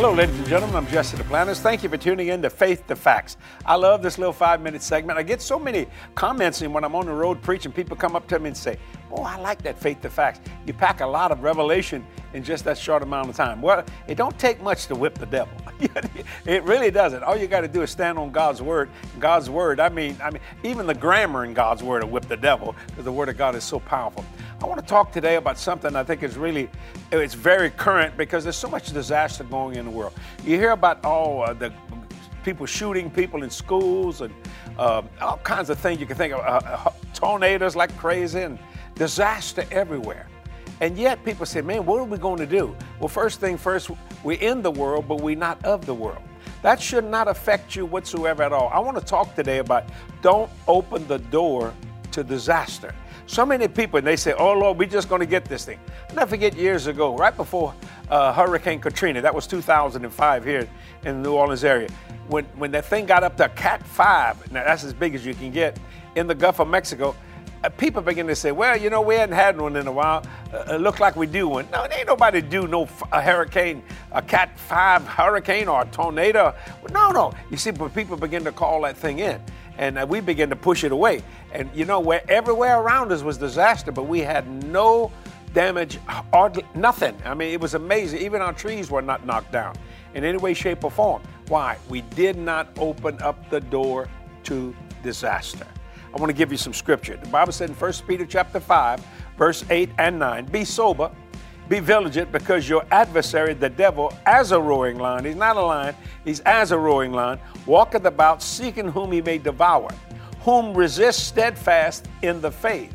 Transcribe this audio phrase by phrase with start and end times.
[0.00, 0.76] Hello, ladies and gentlemen.
[0.76, 1.60] I'm Jesse Duplantis.
[1.60, 3.36] Thank you for tuning in to Faith to Facts.
[3.66, 5.18] I love this little five minute segment.
[5.18, 7.70] I get so many comments when I'm on the road preaching.
[7.70, 8.78] People come up to me and say,
[9.10, 10.40] Oh, I like that Faith to Facts.
[10.64, 13.60] You pack a lot of revelation in just that short amount of time.
[13.60, 15.52] Well, it don't take much to whip the devil.
[16.46, 17.22] it really doesn't.
[17.22, 18.88] All you got to do is stand on God's word.
[19.18, 19.80] God's word.
[19.80, 23.04] I mean, I mean, even the grammar in God's word will whip the devil because
[23.04, 24.24] the word of God is so powerful.
[24.62, 26.68] I want to talk today about something I think is really,
[27.10, 30.12] it's very current because there's so much disaster going in the world.
[30.44, 31.72] You hear about all uh, the
[32.44, 34.34] people shooting people in schools and
[34.78, 38.58] uh, all kinds of things you can think of, uh, uh, tornadoes like crazy and
[38.96, 40.26] disaster everywhere.
[40.82, 42.76] And yet people say, man, what are we going to do?
[42.98, 43.90] Well, first thing first,
[44.22, 46.22] we're in the world, but we're not of the world.
[46.60, 48.68] That should not affect you whatsoever at all.
[48.68, 49.84] I want to talk today about
[50.20, 51.72] don't open the door
[52.12, 52.94] to disaster.
[53.30, 55.78] So many people, and they say, oh Lord, we're just going to get this thing.
[56.08, 57.72] I'll never forget years ago, right before
[58.08, 60.68] uh, Hurricane Katrina, that was 2005 here
[61.04, 61.88] in the New Orleans area,
[62.26, 65.34] when, when that thing got up to Cat 5, now that's as big as you
[65.34, 65.78] can get,
[66.16, 67.14] in the Gulf of Mexico,
[67.62, 70.24] uh, people begin to say, well, you know, we hadn't had one in a while.
[70.52, 71.68] Uh, it looked like we do one.
[71.70, 76.52] No, it ain't nobody do no a hurricane, a Cat 5 hurricane or a tornado.
[76.90, 77.32] No, no.
[77.48, 79.40] You see, but people begin to call that thing in
[79.80, 81.22] and uh, we began to push it away.
[81.52, 85.10] And you know, where everywhere around us was disaster, but we had no
[85.54, 87.16] damage, hardly nothing.
[87.24, 88.20] I mean, it was amazing.
[88.20, 89.74] Even our trees were not knocked down
[90.14, 91.22] in any way, shape, or form.
[91.48, 91.78] Why?
[91.88, 94.08] We did not open up the door
[94.44, 95.66] to disaster.
[96.14, 97.16] I want to give you some scripture.
[97.16, 99.02] The Bible said in 1 Peter chapter 5,
[99.38, 101.10] verse 8 and 9, be sober,
[101.70, 105.94] be vigilant, because your adversary, the devil, as a roaring lion, he's not a lion,
[106.24, 109.88] he's as a roaring lion, walketh about seeking whom he may devour,
[110.40, 112.92] whom resist steadfast in the faith.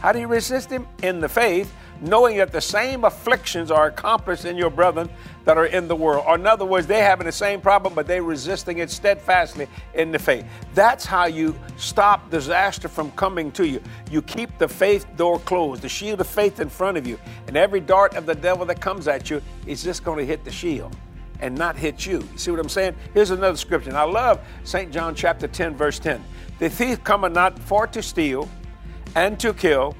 [0.00, 0.86] How do you resist him?
[1.02, 5.08] In the faith, knowing that the same afflictions are accomplished in your brethren
[5.44, 6.24] that are in the world.
[6.26, 10.12] Or in other words, they're having the same problem, but they're resisting it steadfastly in
[10.12, 10.44] the faith.
[10.74, 13.82] That's how you stop disaster from coming to you.
[14.10, 17.56] You keep the faith door closed, the shield of faith in front of you, and
[17.56, 20.52] every dart of the devil that comes at you is just going to hit the
[20.52, 20.94] shield
[21.40, 22.18] and not hit you.
[22.32, 22.96] You see what I'm saying?
[23.14, 23.90] Here's another scripture.
[23.90, 24.92] And I love St.
[24.92, 26.22] John chapter 10, verse 10.
[26.58, 28.48] The thief cometh not for to steal
[29.14, 29.94] and to kill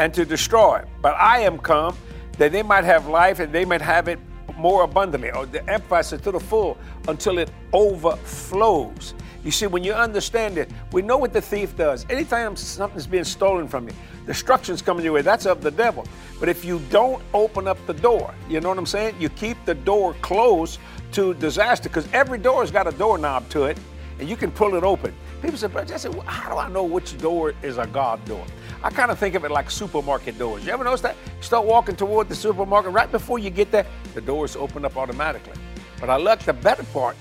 [0.00, 0.82] and to destroy.
[1.02, 1.94] But I am come
[2.38, 4.18] that they might have life and they might have it
[4.56, 9.14] more abundantly, or the emphasis to the full until it overflows.
[9.44, 12.06] You see, when you understand it, we know what the thief does.
[12.08, 13.94] Anytime something's being stolen from you,
[14.26, 16.06] destruction's coming your way, that's of the devil.
[16.38, 19.16] But if you don't open up the door, you know what I'm saying?
[19.18, 20.78] You keep the door closed
[21.12, 23.78] to disaster because every door's got a doorknob to it
[24.18, 25.14] and you can pull it open.
[25.40, 28.44] People say, but Jesse, how do I know which door is a God door?
[28.82, 30.66] I kind of think of it like supermarket doors.
[30.66, 31.16] You ever notice that?
[31.36, 34.96] You start walking toward the supermarket, right before you get there, the doors open up
[34.96, 35.54] automatically.
[35.98, 37.16] But I like the better part.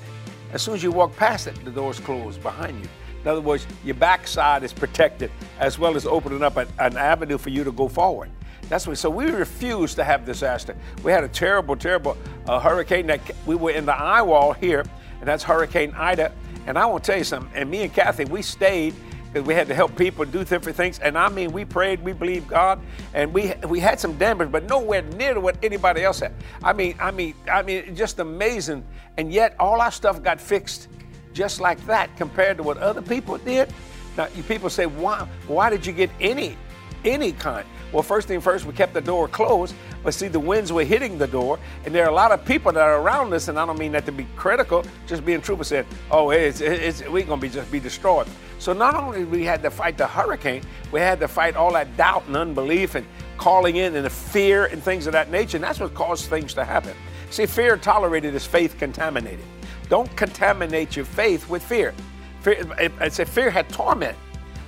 [0.51, 2.89] As soon as you walk past it, the doors close behind you.
[3.21, 7.37] In other words, your backside is protected as well as opening up an, an avenue
[7.37, 8.31] for you to go forward.
[8.69, 8.97] That's what.
[8.97, 10.75] So we refused to have disaster.
[11.03, 14.85] We had a terrible, terrible uh, hurricane that we were in the eye wall here,
[15.19, 16.31] and that's Hurricane Ida.
[16.67, 17.51] And I want to tell you something.
[17.55, 18.93] And me and Cathy, we stayed
[19.31, 20.99] because we had to help people do different things.
[20.99, 22.79] And I mean, we prayed, we believed God,
[23.13, 26.33] and we we had some damage, but nowhere near to what anybody else had.
[26.63, 28.83] I mean, I mean, I mean, just amazing.
[29.17, 30.87] And yet, all our stuff got fixed
[31.33, 33.71] just like that compared to what other people did.
[34.17, 35.27] Now, you people say, why?
[35.47, 36.57] Why did you get any
[37.05, 37.65] any kind?
[37.91, 39.73] Well, first thing first, we kept the door closed,
[40.03, 42.71] but see, the winds were hitting the door, and there are a lot of people
[42.71, 45.63] that are around us, and I don't mean that to be critical, just being truthful,
[45.63, 48.27] said, oh, it's, it's, we're going to be just be destroyed.
[48.59, 50.61] So not only we had to fight the hurricane,
[50.91, 53.07] we had to fight all that doubt and unbelief and
[53.37, 56.53] calling in and the fear and things of that nature, and that's what caused things
[56.53, 56.93] to happen.
[57.31, 59.45] See, fear tolerated is faith contaminated.
[59.87, 61.93] Don't contaminate your faith with fear.
[62.41, 62.63] fear
[62.99, 64.17] I said fear had torment.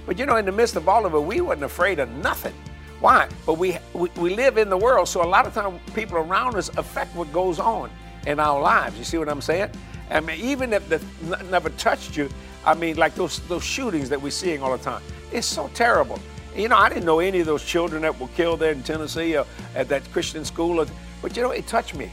[0.06, 2.54] But you know, in the midst of all of it, we wasn't afraid of nothing.
[3.00, 3.28] Why?
[3.46, 6.56] But we, we, we live in the world, so a lot of times people around
[6.56, 7.90] us affect what goes on
[8.28, 8.98] in our lives.
[8.98, 9.72] You see what I'm saying?
[10.10, 11.02] I mean, even if the
[11.50, 12.30] never touched you,
[12.66, 16.20] I mean, like those those shootings that we're seeing all the time, it's so terrible.
[16.56, 19.38] You know, I didn't know any of those children that were killed there in Tennessee
[19.38, 20.86] or at that Christian school,
[21.22, 22.12] but you know, it touched me.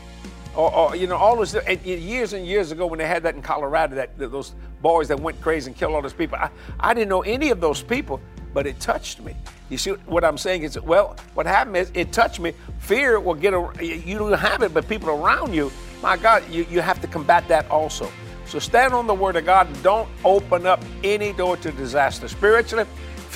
[0.58, 3.42] Or, or you know, all those years and years ago when they had that in
[3.42, 6.36] Colorado, that those boys that went crazy and killed all those people.
[6.36, 6.50] I,
[6.80, 8.20] I didn't know any of those people,
[8.52, 9.36] but it touched me.
[9.70, 12.54] You see what I'm saying is, well, what happened is it touched me.
[12.80, 15.70] Fear will get, a, you don't have it, but people around you,
[16.02, 18.10] my God, you, you have to combat that also.
[18.44, 22.26] So stand on the word of God and don't open up any door to disaster,
[22.26, 22.84] spiritually,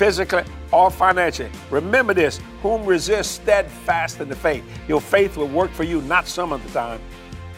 [0.03, 1.49] physically, or financially.
[1.69, 4.65] Remember this whom resist steadfast in the faith.
[4.85, 6.99] Your faith will work for you, not some of the time,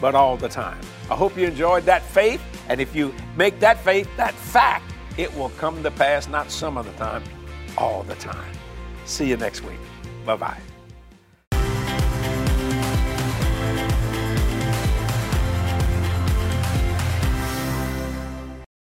[0.00, 0.78] but all the time.
[1.10, 4.84] I hope you enjoyed that faith, and if you make that faith that fact,
[5.16, 7.24] it will come to pass not some of the time,
[7.76, 8.52] all the time.
[9.06, 9.80] See you next week.
[10.24, 10.75] Bye bye.